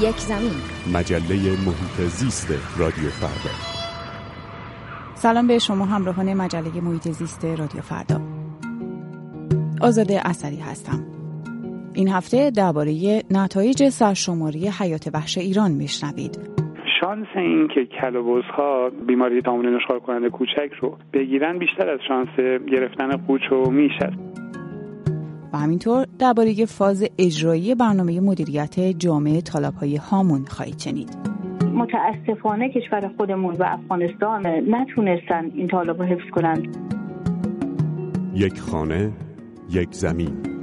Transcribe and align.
یک 0.00 0.16
زمین. 0.16 0.52
مجله 0.94 1.34
محیط 1.66 2.08
زیست 2.08 2.78
رادیو 2.78 3.08
فردا. 3.08 3.54
سلام 5.14 5.46
به 5.46 5.58
شما 5.58 5.84
همراهان 5.84 6.34
مجله 6.34 6.80
محیط 6.82 7.08
زیست 7.08 7.44
رادیو 7.44 7.80
فردا. 7.80 8.20
آزاده 9.80 10.20
اثری 10.28 10.56
هستم. 10.56 11.06
این 11.94 12.08
هفته 12.08 12.50
درباره 12.50 13.22
نتایج 13.30 13.88
سرشماری 13.88 14.68
حیات 14.68 15.10
وحش 15.14 15.38
ایران 15.38 15.70
میشنوید. 15.70 16.38
شانس 17.00 17.26
این 17.36 17.68
که 17.68 17.88
ها 18.56 18.90
بیماری 19.06 19.40
دامن 19.40 19.74
نشخوار 19.74 20.00
کننده 20.00 20.30
کوچک 20.30 20.72
رو 20.80 20.98
بگیرن 21.12 21.58
بیشتر 21.58 21.90
از 21.90 22.00
شانس 22.08 22.28
گرفتن 22.72 23.16
قوچ 23.16 23.52
و 23.52 23.70
میش 23.70 23.92
است 24.00 24.45
و 25.56 25.58
همینطور 25.58 26.06
درباره 26.18 26.64
فاز 26.64 27.04
اجرایی 27.18 27.74
برنامه 27.74 28.20
مدیریت 28.20 28.80
جامعه 28.80 29.42
های 29.80 29.96
هامون 29.96 30.44
خواهید 30.44 30.78
شنید. 30.78 31.16
متاسفانه 31.74 32.68
کشور 32.68 33.10
خودمون 33.16 33.54
و 33.54 33.64
افغانستان 33.66 34.46
نتونستن 34.46 35.50
این 35.54 35.68
طالب 35.68 36.02
رو 36.02 36.04
حفظ 36.04 36.30
کنند. 36.32 36.76
یک 38.34 38.60
خانه 38.60 39.12
یک 39.70 39.94
زمین. 39.94 40.55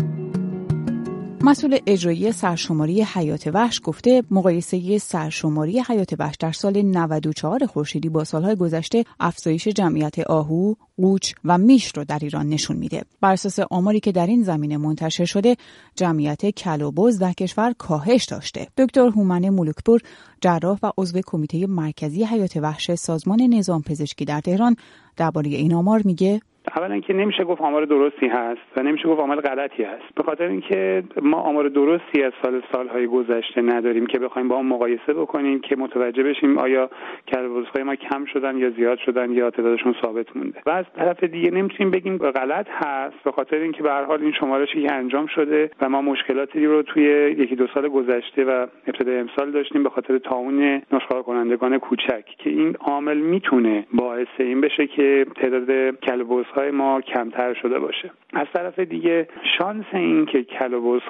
مسئول 1.45 1.77
اجرایی 1.88 2.31
سرشماری 2.31 3.03
حیات 3.03 3.47
وحش 3.53 3.81
گفته 3.83 4.23
مقایسه 4.31 4.97
سرشماری 4.97 5.81
حیات 5.88 6.13
وحش 6.19 6.36
در 6.39 6.52
سال 6.52 6.81
94 6.81 7.66
خورشیدی 7.66 8.09
با 8.09 8.23
سالهای 8.23 8.55
گذشته 8.55 9.05
افزایش 9.19 9.67
جمعیت 9.67 10.19
آهو، 10.19 10.73
قوچ 10.97 11.33
و 11.45 11.58
میش 11.58 11.91
رو 11.95 12.03
در 12.03 12.19
ایران 12.21 12.49
نشون 12.49 12.77
میده. 12.77 13.03
بر 13.21 13.33
اساس 13.33 13.59
آماری 13.59 13.99
که 13.99 14.11
در 14.11 14.27
این 14.27 14.44
زمینه 14.44 14.77
منتشر 14.77 15.25
شده، 15.25 15.58
جمعیت 15.95 16.49
کل 16.49 16.81
و 16.81 16.91
بز 16.91 17.19
در 17.19 17.33
کشور 17.33 17.73
کاهش 17.77 18.25
داشته. 18.25 18.67
دکتر 18.77 19.08
هومن 19.08 19.49
مولکپور، 19.49 20.02
جراح 20.41 20.80
و 20.83 20.91
عضو 20.97 21.21
کمیته 21.25 21.67
مرکزی 21.67 22.23
حیات 22.23 22.58
وحش 22.58 22.95
سازمان 22.95 23.41
نظام 23.41 23.81
پزشکی 23.81 24.25
در 24.25 24.41
تهران 24.41 24.75
درباره 25.17 25.49
این 25.49 25.73
آمار 25.73 26.02
میگه 26.05 26.41
اولا 26.78 27.00
که 27.00 27.14
نمیشه 27.14 27.44
گفت 27.44 27.61
آمار 27.61 27.86
درستی 27.86 28.28
هست 28.28 28.61
و 28.78 28.83
نمیشه 28.83 29.08
گفت 29.08 29.22
آمار 29.22 29.42
غلطی 29.42 29.83
هست. 29.83 30.16
به 30.16 30.23
خاطر 30.23 30.47
اینکه 30.47 31.03
ما 31.22 31.38
آمار 31.38 31.67
درستی 31.67 32.23
از 32.23 32.33
سال 32.44 32.61
سالهای 32.73 33.08
گذشته 33.08 33.61
نداریم 33.61 34.05
که 34.05 34.20
بخوایم 34.20 34.47
با 34.47 34.55
اون 34.55 34.66
مقایسه 34.66 35.14
بکنیم 35.14 35.59
که 35.59 35.75
متوجه 35.75 36.23
بشیم 36.23 36.58
آیا 36.58 36.89
کلبوزهای 37.28 37.83
ما 37.83 37.95
کم 37.95 38.25
شدن 38.25 38.58
یا 38.58 38.70
زیاد 38.70 38.97
شدن 38.97 39.31
یا 39.31 39.50
تعدادشون 39.50 39.95
ثابت 40.02 40.36
مونده. 40.36 40.61
و 40.66 40.70
از 40.70 40.86
طرف 40.97 41.23
دیگه 41.23 41.52
نمی‌تونیم 41.52 41.92
بگیم 41.92 42.17
غلط 42.17 42.67
هست 42.70 43.23
به 43.23 43.31
خاطر 43.31 43.55
اینکه 43.55 43.83
به 43.83 43.92
هر 43.92 44.03
حال 44.03 44.22
این 44.22 44.31
شمارشی 44.31 44.81
که 44.88 44.94
انجام 44.94 45.27
شده 45.27 45.72
و 45.81 45.89
ما 45.89 46.02
مشکلاتی 46.02 46.66
رو 46.66 46.81
توی 46.81 47.03
یکی 47.38 47.55
دو 47.55 47.67
سال 47.73 47.88
گذشته 47.88 48.44
و 48.45 48.66
ابتدای 48.88 49.20
امسال 49.20 49.52
داشتیم 49.52 49.83
به 49.83 49.89
خاطر 49.89 50.17
تاون 50.17 50.81
نشخوار 50.92 51.23
کنندگان 51.23 51.77
کوچک 51.77 52.25
که 52.38 52.50
این 52.50 52.75
عامل 52.80 53.17
می‌تونه 53.17 53.86
باعث 53.94 54.27
این 54.38 54.61
بشه 54.61 54.88
که 54.88 55.25
تعداد 55.36 55.95
کلبوز 55.95 56.45
های 56.55 56.71
ما 56.71 57.02
کمتر 57.02 57.53
شده 57.53 57.80
باشه. 57.80 58.11
از 58.33 58.47
طرف 58.53 58.80
دیگه 58.80 59.27
شانس 59.58 59.86
این 59.93 60.25
که 60.25 60.45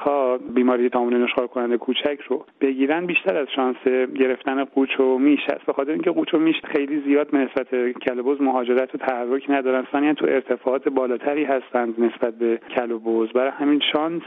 ها 0.01 0.37
بیماری 0.37 0.89
دامن 0.89 1.23
نشخوار 1.23 1.47
کننده 1.47 1.77
کوچک 1.77 2.19
رو 2.27 2.45
بگیرن 2.61 3.05
بیشتر 3.05 3.37
از 3.37 3.47
شانس 3.55 3.77
گرفتن 4.15 4.63
قوچ 4.63 4.99
و 4.99 5.17
میش 5.17 5.39
است 5.49 5.65
به 5.65 5.73
خاطر 5.73 5.91
اینکه 5.91 6.11
قوچ 6.11 6.33
و 6.33 6.37
میش 6.37 6.55
خیلی 6.63 7.01
زیاد 7.01 7.35
نسبت 7.35 7.67
کلبوز 7.91 8.41
مهاجرت 8.41 8.95
و 8.95 8.97
تحرک 8.97 9.49
ندارن. 9.49 9.87
ثانیا 9.91 10.13
تو 10.13 10.25
ارتفاعات 10.25 10.89
بالاتری 10.89 11.43
هستند 11.43 11.99
نسبت 11.99 12.33
به 12.33 12.59
کلبوز 12.75 13.31
برای 13.31 13.51
همین 13.51 13.81
شانس 13.93 14.23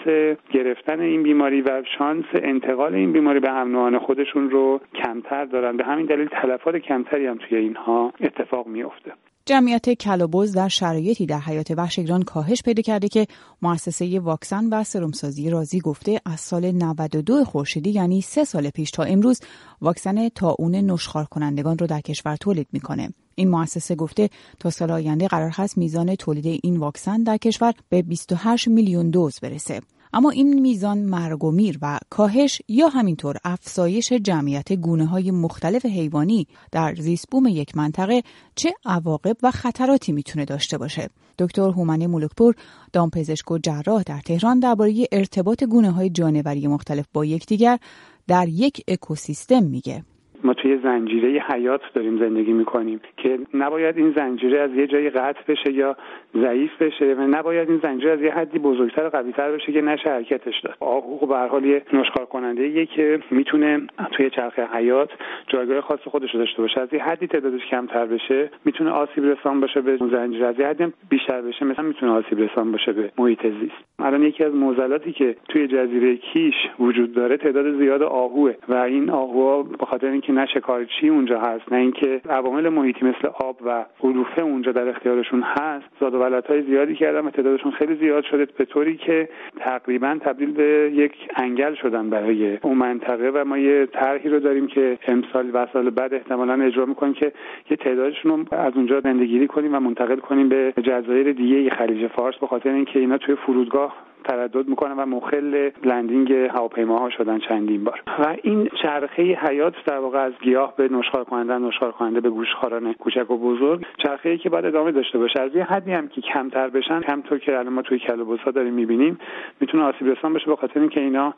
گرفتن 0.50 1.00
این 1.00 1.22
بیماری 1.22 1.60
و 1.60 1.82
شانس 1.98 2.24
انتقال 2.34 2.94
این 2.94 3.12
بیماری 3.12 3.40
به 3.40 3.50
هم 3.50 3.98
خودشون 3.98 4.50
رو 4.50 4.80
کمتر 4.94 5.44
دارن. 5.44 5.76
به 5.76 5.84
همین 5.84 6.06
دلیل 6.06 6.28
تلفات 6.28 6.76
کمتری 6.76 7.26
هم 7.26 7.36
توی 7.36 7.58
اینها 7.58 8.12
اتفاق 8.20 8.66
میفته 8.66 9.12
جمعیت 9.48 9.90
کلوبوز 9.90 10.52
در 10.52 10.68
شرایطی 10.68 11.26
در 11.26 11.40
حیات 11.40 11.70
وحش 11.70 11.98
ایران 11.98 12.22
کاهش 12.22 12.62
پیدا 12.62 12.82
کرده 12.82 13.08
که 13.08 13.26
مؤسسه 13.62 14.20
واکسن 14.20 14.68
و 14.68 14.84
سرمسازی 14.84 15.50
رازی 15.50 15.80
گفته 15.80 16.20
از 16.24 16.40
سال 16.40 16.70
92 16.70 17.44
خورشیدی 17.44 17.90
یعنی 17.90 18.20
سه 18.20 18.44
سال 18.44 18.70
پیش 18.70 18.90
تا 18.90 19.02
امروز 19.02 19.40
واکسن 19.80 20.28
تاون 20.28 20.74
نشخار 20.74 21.24
کنندگان 21.24 21.78
رو 21.78 21.86
در 21.86 22.00
کشور 22.00 22.36
تولید 22.36 22.66
می‌کنه. 22.72 23.12
این 23.34 23.48
مؤسسه 23.48 23.94
گفته 23.94 24.30
تا 24.58 24.70
سال 24.70 24.90
آینده 24.90 25.28
قرار 25.28 25.50
هست 25.50 25.78
میزان 25.78 26.14
تولید 26.14 26.60
این 26.62 26.76
واکسن 26.76 27.22
در 27.22 27.36
کشور 27.36 27.74
به 27.88 28.02
28 28.02 28.68
میلیون 28.68 29.10
دوز 29.10 29.40
برسه. 29.40 29.80
اما 30.16 30.30
این 30.30 30.60
میزان 30.60 30.98
مرگ 30.98 31.44
و 31.44 31.50
میر 31.50 31.78
و 31.82 31.98
کاهش 32.10 32.62
یا 32.68 32.88
همینطور 32.88 33.36
افزایش 33.44 34.12
جمعیت 34.12 34.72
گونه 34.72 35.06
های 35.06 35.30
مختلف 35.30 35.86
حیوانی 35.86 36.46
در 36.72 36.94
زیستبوم 36.94 37.46
یک 37.46 37.76
منطقه 37.76 38.22
چه 38.54 38.74
عواقب 38.84 39.36
و 39.42 39.50
خطراتی 39.50 40.12
می‌تونه 40.12 40.44
داشته 40.44 40.78
باشه؟ 40.78 41.08
دکتر 41.38 41.70
هومن 41.70 42.06
مولکپور 42.06 42.54
دامپزشک 42.92 43.50
و 43.50 43.58
جراح 43.58 44.02
در 44.02 44.20
تهران 44.20 44.60
درباره 44.60 45.06
ارتباط 45.12 45.64
گونه 45.64 45.90
های 45.90 46.10
جانوری 46.10 46.66
مختلف 46.66 47.04
با 47.12 47.24
یکدیگر 47.24 47.78
در 48.26 48.48
یک 48.48 48.84
اکوسیستم 48.88 49.62
میگه. 49.62 50.04
ما 50.44 50.54
توی 50.54 50.76
زنجیره 50.76 51.28
حیات 51.28 51.80
داریم 51.94 52.18
زندگی 52.18 52.52
می‌کنیم 52.52 53.00
که 53.16 53.38
نباید 53.54 53.98
این 53.98 54.12
زنجیره 54.16 54.60
از 54.60 54.74
یه 54.74 54.86
جایی 54.86 55.10
قطع 55.10 55.40
بشه 55.48 55.72
یا 55.72 55.96
ضعیف 56.34 56.82
بشه 56.82 57.14
و 57.14 57.20
نباید 57.20 57.70
این 57.70 57.80
زنجیره 57.82 58.12
از 58.12 58.20
یه 58.20 58.32
حدی 58.32 58.58
بزرگتر 58.58 59.06
و 59.06 59.08
قویتر 59.08 59.52
بشه 59.52 59.72
که 59.72 59.80
نشه 59.80 60.10
حرکتش 60.10 60.60
داد. 60.60 60.76
آهو 60.80 61.26
به 61.26 61.36
هر 61.36 61.46
حال 61.46 61.64
یه 61.64 61.82
نشخوار 61.92 62.26
کننده 62.26 62.68
یه 62.68 62.86
که 62.86 63.20
می‌تونه 63.30 63.80
توی 64.12 64.30
چرخه 64.30 64.66
حیات 64.66 65.10
جایگاه 65.46 65.80
خاص 65.80 66.00
خودش 66.00 66.34
رو 66.34 66.40
داشته 66.40 66.62
باشه. 66.62 66.80
از 66.80 66.88
یه 66.92 67.02
حدی 67.02 67.26
تعدادش 67.26 67.66
کمتر 67.70 68.06
بشه 68.06 68.50
می‌تونه 68.64 68.90
آسیب 68.90 69.24
رسان 69.24 69.60
باشه 69.60 69.80
به 69.80 69.96
زنجیره. 69.96 70.46
از 70.46 70.58
یه 70.58 70.66
حدی 70.66 70.92
بیشتر 71.08 71.40
بشه 71.42 71.64
مثلا 71.64 71.84
می‌تونه 71.84 72.12
آسیب 72.12 72.40
رسان 72.40 72.72
باشه 72.72 72.92
به 72.92 73.10
محیط 73.18 73.42
زیست. 73.42 73.86
الان 73.98 74.22
یکی 74.22 74.44
از 74.44 74.54
معضلاتی 74.54 75.12
که 75.12 75.36
توی 75.48 75.66
جزیره 75.66 76.16
کیش 76.16 76.54
وجود 76.78 77.12
داره 77.12 77.36
تعداد 77.36 77.78
زیاد 77.78 78.02
آهوه 78.02 78.54
و 78.68 78.74
این 78.74 79.10
آهوها 79.10 79.62
به 79.62 79.86
خاطر 79.86 80.10
اینکه 80.28 80.40
نه 80.40 80.46
شکارچی 80.46 81.08
اونجا 81.08 81.40
هست 81.40 81.72
نه 81.72 81.78
اینکه 81.78 82.20
عوامل 82.28 82.68
محیطی 82.68 83.04
مثل 83.04 83.28
آب 83.40 83.56
و 83.66 83.84
علوفه 84.04 84.42
اونجا 84.42 84.72
در 84.72 84.88
اختیارشون 84.88 85.42
هست. 85.42 85.86
زاد 86.00 86.14
و 86.14 86.18
ولدهای 86.18 86.62
زیادی 86.62 86.94
کردن 86.94 87.26
و 87.26 87.30
تعدادشون 87.30 87.72
خیلی 87.72 87.94
زیاد 87.94 88.24
شده 88.24 88.46
به 88.58 88.64
طوری 88.64 88.96
که 88.96 89.28
تقریبا 89.56 90.18
تبدیل 90.20 90.52
به 90.52 90.90
یک 90.94 91.12
انگل 91.36 91.74
شدن 91.74 92.10
برای 92.10 92.56
اون 92.56 92.78
منطقه 92.78 93.30
و 93.34 93.44
ما 93.44 93.58
یه 93.58 93.86
طرحی 93.86 94.28
رو 94.28 94.40
داریم 94.40 94.66
که 94.66 94.98
امسال 95.08 95.50
و 95.52 95.66
سال 95.72 95.90
بعد 95.90 96.14
احتمالا 96.14 96.64
اجرا 96.64 96.86
می‌کنیم 96.86 97.14
که 97.14 97.32
یه 97.70 97.76
تعدادشون 97.76 98.30
رو 98.30 98.58
از 98.58 98.72
اونجا 98.76 99.00
زندگیری 99.00 99.46
کنیم 99.46 99.74
و 99.74 99.80
منتقل 99.80 100.16
کنیم 100.16 100.48
به 100.48 100.72
جزایر 100.82 101.32
دیگه 101.32 101.70
خلیج 101.70 102.06
فارس 102.06 102.36
به 102.36 102.46
خاطر 102.46 102.70
اینکه 102.70 102.98
اینا 102.98 103.18
توی 103.18 103.34
فرودگاه 103.34 103.96
تردد 104.28 104.68
می‌کنن 104.68 104.92
و 104.92 105.06
مخل 105.06 105.70
لندینگ 105.84 106.32
هواپیماها 106.32 107.10
شدن 107.10 107.38
چندین 107.38 107.84
بار. 107.84 108.02
و 108.18 108.36
این 108.42 108.68
چرخه 108.82 109.22
حیات 109.22 109.74
در 109.86 109.98
واقع 109.98 110.18
از 110.18 110.32
گیاه 110.42 110.76
به 110.76 110.88
نشخوار 110.88 111.24
کننده 111.24 111.58
نشخوار 111.58 111.92
کننده 111.92 112.20
به 112.20 112.30
گوشخواران 112.30 112.92
کوچک 112.92 113.30
و 113.30 113.38
بزرگ 113.38 113.86
چرخه 114.02 114.38
که 114.38 114.48
باید 114.48 114.64
ادامه 114.64 114.92
داشته 114.92 115.18
باشه. 115.18 115.42
از 115.42 115.54
یه 115.54 115.64
حدی 115.64 115.92
هم 115.92 116.08
که 116.08 116.20
کمتر 116.20 116.68
بشن 116.68 117.02
همطور 117.08 117.38
که 117.38 117.58
الان 117.58 117.72
ما 117.72 117.82
توی 117.82 117.98
کلبوسا 117.98 118.50
داریم 118.50 118.74
می‌بینیم 118.74 119.18
می‌تونه 119.60 119.82
آسیب 119.82 120.08
رسان 120.08 120.32
بشه 120.32 120.46
به 120.46 120.56
خاطر 120.56 120.80
اینکه 120.80 121.00
اینا 121.00 121.34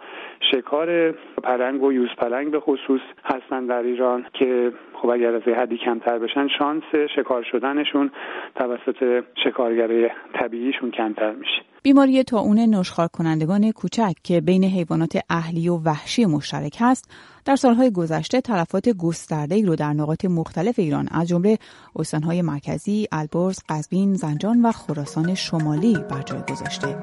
شکار 0.53 1.13
پلنگ 1.43 1.83
و 1.83 1.93
یوز 1.93 2.09
پلنگ 2.19 2.51
به 2.51 2.61
خصوص 2.61 3.01
هستن 3.25 3.67
در 3.67 3.83
ایران 3.83 4.25
که 4.33 4.73
خب 4.93 5.09
اگر 5.09 5.35
از 5.35 5.43
حدی 5.43 5.77
کمتر 5.77 6.19
بشن 6.19 6.49
شانس 6.49 6.85
شکار 7.17 7.43
شدنشون 7.43 8.11
توسط 8.55 9.25
شکارگرای 9.45 10.11
طبیعیشون 10.35 10.91
کمتر 10.91 11.33
میشه. 11.33 11.63
بیماری 11.83 12.23
تاون 12.23 12.59
نشخار 12.79 13.09
کنندگان 13.09 13.73
کوچک 13.73 14.15
که 14.23 14.41
بین 14.41 14.65
حیوانات 14.65 15.19
اهلی 15.31 15.69
و 15.69 15.77
وحشی 15.77 16.27
مشترک 16.27 16.77
هست 16.81 17.05
در 17.45 17.57
سالهای 17.57 17.91
گذشته 17.91 18.41
تلفات 18.41 18.89
گسترده 18.89 19.55
ای 19.55 19.63
رو 19.63 19.77
در 19.77 19.93
نقاط 19.93 20.25
مختلف 20.25 20.79
ایران 20.79 21.09
از 21.11 21.29
جمله 21.29 21.59
استانهای 21.97 22.43
مرکزی، 22.43 23.09
البرز، 23.13 23.59
قزوین، 23.69 24.15
زنجان 24.15 24.63
و 24.63 24.73
خراسان 24.73 25.35
شمالی 25.35 25.99
بر 26.11 26.23
جای 26.23 26.43
گذاشته. 26.51 26.97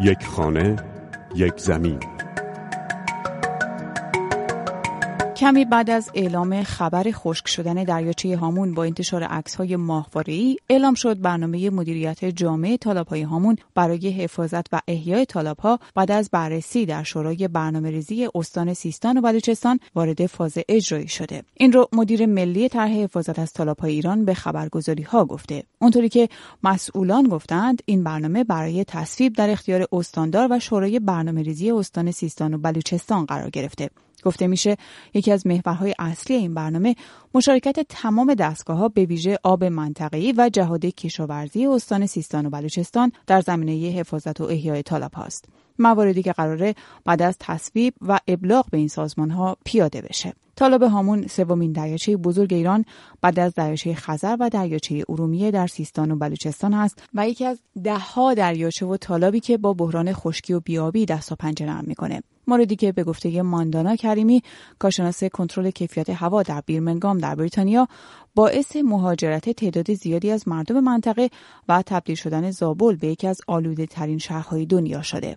یک 0.00 0.26
خانه، 0.26 0.76
یک 1.34 1.58
زمین 1.58 2.15
کمی 5.36 5.64
بعد 5.64 5.90
از 5.90 6.10
اعلام 6.14 6.62
خبر 6.62 7.06
خشک 7.12 7.48
شدن 7.48 7.74
دریاچه 7.74 8.36
هامون 8.36 8.74
با 8.74 8.84
انتشار 8.84 9.22
عکس‌های 9.22 9.78
ای 10.26 10.56
اعلام 10.70 10.94
شد 10.94 11.20
برنامه 11.20 11.70
مدیریت 11.70 12.24
جامع 12.24 12.78
های 13.08 13.22
هامون 13.22 13.56
برای 13.74 14.10
حفاظت 14.10 14.66
و 14.72 14.80
احیای 14.88 15.26
ها 15.58 15.78
بعد 15.94 16.10
از 16.10 16.30
بررسی 16.32 16.86
در 16.86 17.02
شورای 17.02 17.48
برنامه‌ریزی 17.48 18.28
استان 18.34 18.74
سیستان 18.74 19.18
و 19.18 19.20
بلوچستان 19.20 19.80
وارد 19.94 20.26
فاز 20.26 20.58
اجرایی 20.68 21.08
شده. 21.08 21.42
این 21.54 21.72
رو 21.72 21.88
مدیر 21.92 22.26
ملی 22.26 22.68
طرح 22.68 22.90
حفاظت 22.90 23.38
از 23.38 23.52
های 23.80 23.92
ایران 23.92 24.24
به 24.24 24.34
خبرگزاری 24.34 25.02
ها 25.02 25.24
گفته. 25.24 25.62
اونطوری 25.78 26.08
که 26.08 26.28
مسئولان 26.62 27.28
گفتند 27.28 27.82
این 27.86 28.04
برنامه 28.04 28.44
برای 28.44 28.84
تصویب 28.84 29.32
در 29.32 29.50
اختیار 29.50 29.86
استاندار 29.92 30.48
و 30.50 30.58
شورای 30.58 31.00
برنامه‌ریزی 31.00 31.70
استان 31.70 32.10
سیستان 32.10 32.54
و 32.54 32.58
بلوچستان 32.58 33.24
قرار 33.24 33.50
گرفته. 33.50 33.90
گفته 34.24 34.46
میشه 34.46 34.76
یکی 35.14 35.32
از 35.32 35.46
محورهای 35.46 35.94
اصلی 35.98 36.36
این 36.36 36.54
برنامه 36.54 36.96
مشارکت 37.34 37.80
تمام 37.88 38.34
دستگاه 38.34 38.78
ها 38.78 38.88
به 38.88 39.04
ویژه 39.04 39.38
آب 39.42 39.64
منطقه‌ای 39.64 40.34
و 40.36 40.50
جهاد 40.52 40.84
کشاورزی 40.84 41.66
استان 41.66 42.06
سیستان 42.06 42.46
و 42.46 42.50
بلوچستان 42.50 43.12
در 43.26 43.40
زمینه 43.40 43.72
حفاظت 43.72 44.40
و 44.40 44.44
احیای 44.44 44.82
طالب 44.82 45.14
هاست. 45.14 45.48
مواردی 45.78 46.22
که 46.22 46.32
قراره 46.32 46.74
بعد 47.04 47.22
از 47.22 47.36
تصویب 47.40 47.94
و 48.08 48.18
ابلاغ 48.28 48.70
به 48.70 48.78
این 48.78 48.88
سازمان 48.88 49.30
ها 49.30 49.56
پیاده 49.64 50.00
بشه. 50.00 50.32
طالب 50.56 50.82
هامون 50.82 51.26
سومین 51.26 51.72
دریاچه 51.72 52.16
بزرگ 52.16 52.54
ایران 52.54 52.84
بعد 53.20 53.38
از 53.38 53.54
دریاچه 53.54 53.94
خزر 53.94 54.36
و 54.40 54.50
دریاچه 54.50 55.04
ارومیه 55.08 55.50
در 55.50 55.66
سیستان 55.66 56.10
و 56.10 56.16
بلوچستان 56.16 56.74
است 56.74 57.02
و 57.14 57.28
یکی 57.28 57.44
از 57.44 57.58
دهها 57.84 58.34
دریاچه 58.34 58.86
و 58.86 58.96
طالبی 58.96 59.40
که 59.40 59.58
با 59.58 59.72
بحران 59.72 60.12
خشکی 60.12 60.52
و 60.52 60.60
بیابی 60.60 61.06
دست 61.06 61.32
و 61.32 61.34
پنجه 61.34 61.66
نرم 61.66 61.84
می‌کنه 61.86 62.22
موردی 62.46 62.76
که 62.76 62.92
به 62.92 63.04
گفته 63.04 63.42
ماندانا 63.42 63.96
کریمی 63.96 64.42
کارشناس 64.78 65.24
کنترل 65.24 65.70
کیفیت 65.70 66.10
هوا 66.10 66.42
در 66.42 66.62
بیرمنگام 66.66 67.18
در 67.18 67.34
بریتانیا 67.34 67.88
باعث 68.34 68.76
مهاجرت 68.76 69.50
تعداد 69.50 69.94
زیادی 69.94 70.30
از 70.30 70.48
مردم 70.48 70.80
منطقه 70.80 71.30
و 71.68 71.82
تبدیل 71.86 72.16
شدن 72.16 72.50
زابل 72.50 72.96
به 72.96 73.06
یکی 73.06 73.26
از 73.26 73.40
آلوده 73.46 73.86
ترین 73.86 74.18
شهرهای 74.18 74.66
دنیا 74.66 75.02
شده. 75.02 75.36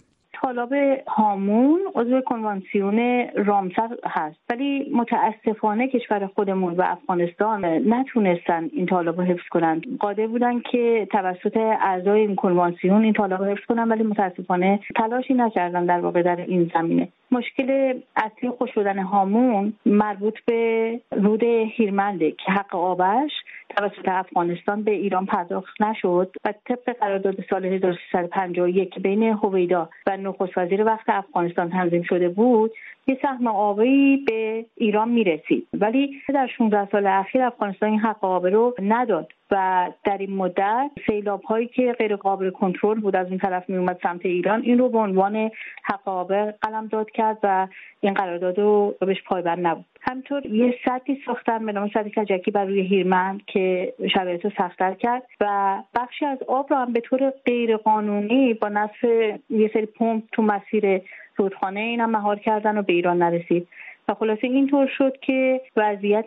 طالاب 0.50 0.74
هامون 1.08 1.80
عضو 1.96 2.22
کنوانسیون 2.22 3.28
رامسر 3.36 3.90
هست. 4.06 4.38
ولی 4.50 4.92
متاسفانه 4.94 5.88
کشور 5.88 6.28
خودمون 6.28 6.74
و 6.74 6.82
افغانستان 6.82 7.66
نتونستن 7.66 8.70
این 8.74 8.86
طالاب 8.86 9.22
رو 9.22 9.24
حفظ 9.24 9.48
کنند 9.52 9.98
قادر 10.00 10.28
بودن 10.28 10.60
که 10.60 11.08
توسط 11.12 11.58
اعضای 11.58 12.20
این 12.20 12.36
کنوانسیون 12.36 13.04
این 13.04 13.14
طالاب 13.14 13.44
رو 13.44 13.52
حفظ 13.52 13.66
کنن 13.66 13.88
ولی 13.88 14.04
متاسفانه 14.04 14.80
تلاشی 14.96 15.34
نکردن 15.34 15.86
در 15.86 16.00
واقع 16.00 16.22
در 16.22 16.36
این 16.36 16.72
زمینه. 16.74 17.08
مشکل 17.32 18.00
اصلی 18.16 18.50
خوش 18.50 18.70
شدن 18.76 19.00
هامون 19.00 19.74
مربوط 19.86 20.40
به 20.46 21.00
رود 21.12 21.44
هیرمنده 21.44 22.32
که 22.32 22.52
حق 22.52 22.76
آبش 22.76 23.32
توسط 23.70 24.08
افغانستان 24.08 24.84
به 24.84 24.92
ایران 24.92 25.26
پرداخت 25.26 25.82
نشد 25.82 26.32
و 26.46 26.54
طبق 26.66 26.98
قرارداد 27.00 27.36
سال 27.50 27.66
1351 27.66 29.00
بین 29.00 29.24
هویدا 29.24 29.90
و 30.08 30.18
نخست 30.18 30.58
وزیر 30.58 30.84
وقت 30.84 31.10
افغانستان 31.10 31.70
تنظیم 31.70 32.04
شده 32.04 32.30
بود 32.30 32.72
یه 33.08 33.20
سهم 33.22 33.48
آبی 33.48 34.18
به 34.18 34.66
ایران 34.76 35.10
می‌رسید. 35.10 35.68
ولی 35.74 36.22
در 36.34 36.48
16 36.58 36.88
سال 36.92 37.08
اخیر 37.08 37.42
افغانستان 37.42 37.90
این 37.90 38.00
حق 38.00 38.26
آب 38.26 38.48
رو 38.48 38.76
نداد. 38.82 39.28
و 39.52 39.88
در 40.04 40.18
این 40.18 40.36
مدت 40.36 40.92
سیلاب 41.08 41.44
هایی 41.44 41.68
که 41.68 41.94
غیر 41.94 42.16
قابل 42.16 42.50
کنترل 42.50 43.00
بود 43.00 43.16
از 43.16 43.28
این 43.28 43.38
طرف 43.38 43.70
می 43.70 43.78
اومد 43.78 44.00
سمت 44.04 44.26
ایران 44.26 44.62
این 44.62 44.78
رو 44.78 44.90
به 44.90 44.98
عنوان 44.98 45.52
حق 45.84 46.08
آب 46.08 46.34
قلم 46.52 46.88
داد 46.88 47.12
کرد 47.12 47.38
و 47.44 47.68
این 48.02 48.14
قرارداد 48.14 48.60
رو 48.60 48.96
بهش 49.00 49.24
پایبند 49.24 49.68
نبود. 49.68 49.86
همطور 50.02 50.46
یه 50.46 50.76
سطحی 50.86 51.22
ساختن 51.26 51.66
به 51.66 51.72
نام 51.72 51.90
سطح 51.90 52.10
کجکی 52.10 52.52
بر 52.52 52.66
روی 52.66 52.82
هیرمند 52.82 53.42
که 53.46 53.94
شرایط 54.14 54.46
رو 54.46 54.52
سختتر 54.58 54.94
کرد 54.94 55.24
و 55.42 55.78
بخشی 55.96 56.26
از 56.26 56.38
آب 56.48 56.68
رو 56.70 56.78
هم 56.78 56.94
به 56.94 57.00
طور 57.00 57.34
غیر 57.46 57.78
قانونی 57.78 58.54
با 58.54 58.70
نصف 58.70 59.04
یه 59.50 59.72
سری 59.74 59.86
پمپ 59.86 60.24
تو 60.32 60.42
مسیر 60.42 61.02
رودخانه 61.36 61.80
این 61.80 62.06
مهار 62.06 62.40
کردن 62.40 62.78
و 62.78 62.82
به 62.82 62.94
ایران 62.94 63.18
نرسید. 63.18 63.68
و 64.10 64.14
خلاصه 64.14 64.48
اینطور 64.48 64.88
شد 64.98 65.18
که 65.22 65.62
وضعیت 65.76 66.26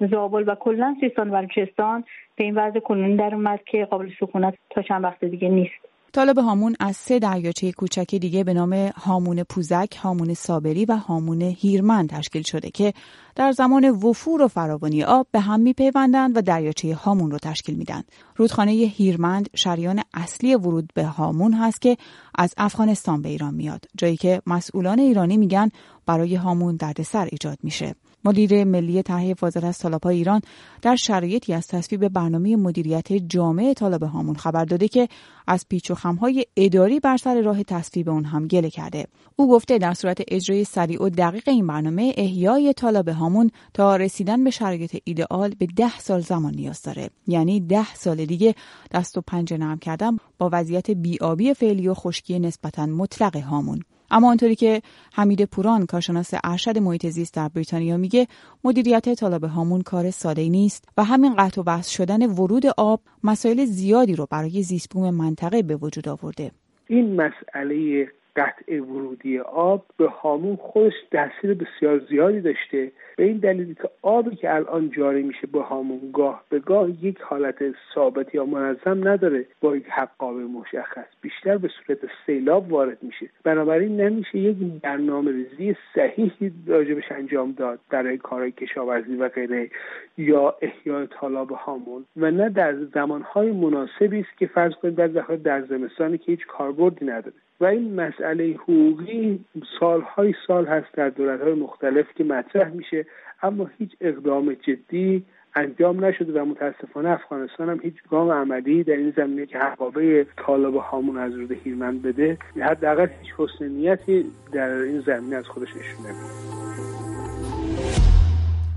زابل 0.00 0.44
و 0.46 0.54
کلا 0.54 0.96
سیستان 1.00 1.30
و 1.30 1.32
بلوچستان 1.32 2.04
به 2.36 2.44
این 2.44 2.54
وضع 2.54 2.80
کنونی 2.80 3.16
در 3.16 3.34
اومد 3.34 3.60
که 3.64 3.84
قابل 3.84 4.10
سکونت 4.20 4.54
تا 4.70 4.82
چند 4.82 5.04
وقت 5.04 5.24
دیگه 5.24 5.48
نیست. 5.48 5.91
طالب 6.14 6.38
هامون 6.38 6.76
از 6.80 6.96
سه 6.96 7.18
دریاچه 7.18 7.72
کوچک 7.72 8.14
دیگه 8.14 8.44
به 8.44 8.54
نام 8.54 8.72
هامون 8.74 9.42
پوزک، 9.42 9.96
هامون 10.02 10.34
صابری 10.34 10.84
و 10.84 10.96
هامون 10.96 11.42
هیرمند 11.42 12.08
تشکیل 12.08 12.42
شده 12.42 12.70
که 12.70 12.92
در 13.36 13.52
زمان 13.52 13.90
وفور 13.90 14.42
و 14.42 14.48
فراوانی 14.48 15.02
آب 15.02 15.26
به 15.30 15.40
هم 15.40 15.60
میپیوندند 15.60 16.36
و 16.36 16.42
دریاچه 16.42 16.94
هامون 16.94 17.30
رو 17.30 17.38
تشکیل 17.38 17.74
میدن. 17.74 18.02
رودخانه 18.36 18.72
هیرمند 18.72 19.48
شریان 19.54 20.02
اصلی 20.14 20.54
ورود 20.54 20.90
به 20.94 21.04
هامون 21.04 21.52
هست 21.52 21.80
که 21.80 21.96
از 22.34 22.54
افغانستان 22.56 23.22
به 23.22 23.28
ایران 23.28 23.54
میاد، 23.54 23.84
جایی 23.96 24.16
که 24.16 24.42
مسئولان 24.46 24.98
ایرانی 24.98 25.36
میگن 25.36 25.70
برای 26.06 26.34
هامون 26.34 26.76
دردسر 26.76 27.24
ایجاد 27.24 27.58
میشه. 27.62 27.94
مدیر 28.24 28.64
ملی 28.64 29.02
طرح 29.02 29.22
حفاظت 29.22 29.64
از 29.64 29.78
طالبهای 29.78 30.16
ایران 30.16 30.40
در 30.82 30.96
شرایطی 30.96 31.54
از 31.54 31.66
تصویب 31.66 32.08
برنامه 32.08 32.56
مدیریت 32.56 33.12
جامع 33.12 33.72
طالب 33.74 34.02
هامون 34.02 34.34
خبر 34.34 34.64
داده 34.64 34.88
که 34.88 35.08
از 35.46 35.66
پیچ 35.68 35.90
و 35.90 35.94
خمهای 35.94 36.46
اداری 36.56 37.00
بر 37.00 37.16
سر 37.16 37.40
راه 37.40 37.62
تصویب 37.62 38.08
اون 38.08 38.24
هم 38.24 38.46
گله 38.46 38.70
کرده. 38.70 39.06
او 39.36 39.50
گفته 39.50 39.78
در 39.78 39.94
صورت 39.94 40.22
اجرای 40.28 40.64
سریع 40.64 41.02
و 41.02 41.08
دقیق 41.08 41.48
این 41.48 41.66
برنامه 41.66 42.12
احیای 42.16 42.72
طالب 42.72 43.08
هامون 43.08 43.50
تا 43.74 43.96
رسیدن 43.96 44.44
به 44.44 44.50
شرایط 44.50 44.96
ایدئال 45.04 45.54
به 45.58 45.66
ده 45.66 45.98
سال 45.98 46.20
زمان 46.20 46.54
نیاز 46.54 46.82
داره. 46.82 47.10
یعنی 47.26 47.60
ده 47.60 47.94
سال 47.94 48.24
دیگه 48.24 48.54
دست 48.92 49.18
و 49.18 49.20
پنجه 49.20 49.56
نرم 49.56 49.78
کردن 49.78 50.16
با 50.38 50.50
وضعیت 50.52 50.90
بیابی 50.90 51.54
فعلی 51.54 51.88
و 51.88 51.94
خشکی 51.94 52.38
نسبتا 52.38 52.86
مطلق 52.86 53.36
هامون. 53.36 53.82
اما 54.12 54.30
آنطوری 54.30 54.54
که 54.54 54.82
حمید 55.14 55.44
پوران 55.44 55.86
کارشناس 55.86 56.34
ارشد 56.44 56.78
محیط 56.78 57.06
زیست 57.06 57.34
در 57.34 57.48
بریتانیا 57.48 57.96
میگه 57.96 58.26
مدیریت 58.64 59.14
طالب 59.14 59.44
هامون 59.44 59.80
کار 59.80 60.10
ساده 60.10 60.48
نیست 60.48 60.88
و 60.96 61.04
همین 61.04 61.34
قطع 61.36 61.60
و 61.60 61.64
بحث 61.64 61.88
شدن 61.88 62.26
ورود 62.30 62.66
آب 62.76 63.00
مسائل 63.24 63.64
زیادی 63.64 64.16
رو 64.16 64.26
برای 64.30 64.62
زیستبوم 64.62 65.14
منطقه 65.14 65.62
به 65.62 65.76
وجود 65.76 66.08
آورده. 66.08 66.50
این 66.88 67.16
مسئله 67.16 68.06
قطع 68.36 68.80
ورودی 68.80 69.38
آب 69.38 69.86
به 69.96 70.08
هامون 70.08 70.56
خودش 70.56 70.92
تاثیر 71.10 71.54
بسیار 71.54 71.98
زیادی 71.98 72.40
داشته. 72.40 72.92
به 73.16 73.24
این 73.24 73.36
دلیلی 73.36 73.74
که 73.74 73.90
آبی 74.02 74.36
که 74.36 74.54
الان 74.54 74.90
جاری 74.90 75.22
میشه 75.22 75.46
به 75.46 75.62
هامون 75.62 76.10
گاه 76.12 76.44
به 76.48 76.58
گاه 76.58 77.04
یک 77.04 77.20
حالت 77.20 77.56
ثابت 77.94 78.34
یا 78.34 78.44
منظم 78.44 79.08
نداره 79.08 79.46
با 79.60 79.76
یک 79.76 79.86
حقاب 79.88 80.36
مشخص. 80.36 81.06
بیشتر 81.20 81.58
به 81.58 81.68
صورت 81.68 81.98
سیلاب 82.26 82.72
وارد 82.72 82.98
میشه. 83.02 83.30
بنابراین 83.44 84.00
نمیشه 84.00 84.38
یک 84.38 84.56
برنامه 84.82 85.32
ریزی 85.32 85.76
صحیحی 85.94 86.52
راجبش 86.66 87.12
انجام 87.12 87.52
داد 87.52 87.80
برای 87.90 88.18
کارهای 88.18 88.52
کشاورزی 88.52 89.16
و 89.16 89.28
غیره 89.28 89.70
یا 90.18 90.56
احیای 90.62 91.06
تالاب 91.06 91.50
هامون 91.50 92.04
و 92.16 92.30
نه 92.30 92.48
در 92.48 92.76
زمانهای 92.94 93.52
مناسبی 93.52 94.20
است 94.20 94.38
که 94.38 94.46
فرض 94.46 94.72
کنید 94.72 94.94
در 94.94 95.06
در 95.36 95.62
زمستانی 95.62 96.18
که 96.18 96.32
هیچ 96.32 96.46
کاربردی 96.46 97.06
نداره. 97.06 97.34
و 97.62 97.64
این 97.64 97.94
مسئله 97.94 98.54
حقوقی 98.54 99.44
سالهای 99.80 100.34
سال 100.46 100.66
هست 100.66 100.92
در 100.94 101.08
دولتهای 101.08 101.54
مختلف 101.54 102.06
که 102.16 102.24
مطرح 102.24 102.68
میشه 102.68 103.06
اما 103.42 103.70
هیچ 103.78 103.90
اقدام 104.00 104.54
جدی 104.54 105.24
انجام 105.54 106.04
نشده 106.04 106.40
و 106.40 106.44
متاسفانه 106.44 107.10
افغانستان 107.10 107.68
هم 107.68 107.80
هیچ 107.82 107.94
گام 108.10 108.30
عملی 108.30 108.84
در 108.84 108.96
این 108.96 109.12
زمینه 109.16 109.46
که 109.46 109.58
حقابه 109.58 110.26
طالب 110.36 110.74
هامون 110.74 111.18
از 111.18 111.34
رود 111.34 111.52
هیرمند 111.52 112.02
بده 112.02 112.38
حداقل 112.60 113.06
هیچ 113.20 113.34
حسن 113.38 113.68
نیتی 113.68 114.24
در 114.52 114.70
این 114.70 115.00
زمینه 115.00 115.36
از 115.36 115.48
خودش 115.48 115.68
نشون 115.68 116.06
نمیده. 116.06 116.61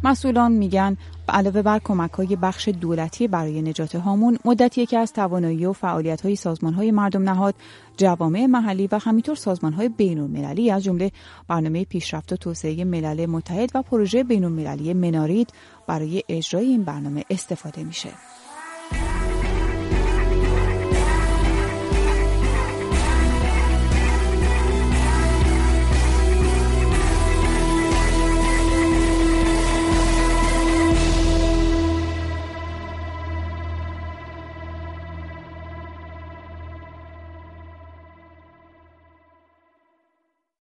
مسئولان 0.05 0.51
میگن 0.51 0.97
علاوه 1.29 1.61
بر 1.61 1.79
کمک 1.79 2.11
های 2.11 2.35
بخش 2.35 2.67
دولتی 2.67 3.27
برای 3.27 3.61
نجات 3.61 3.95
هامون 3.95 4.37
مدتی 4.45 4.85
که 4.85 4.97
از 4.97 5.13
توانایی 5.13 5.65
و 5.65 5.73
فعالیت 5.73 6.21
های 6.21 6.35
سازمان 6.35 6.73
های 6.73 6.91
مردم 6.91 7.29
نهاد 7.29 7.55
جوامع 7.97 8.45
محلی 8.45 8.87
و 8.91 8.99
همینطور 9.03 9.35
سازمان 9.35 9.73
های 9.73 9.89
بین 9.89 10.19
المللی 10.19 10.71
از 10.71 10.83
جمله 10.83 11.11
برنامه 11.47 11.85
پیشرفت 11.85 12.33
و 12.33 12.35
توسعه 12.35 12.83
ملل 12.83 13.25
متحد 13.25 13.71
و 13.75 13.81
پروژه 13.81 14.23
بین 14.23 14.43
المللی 14.43 14.93
منارید 14.93 15.53
برای 15.87 16.23
اجرای 16.29 16.65
این 16.65 16.83
برنامه 16.83 17.23
استفاده 17.29 17.83
میشه. 17.83 18.09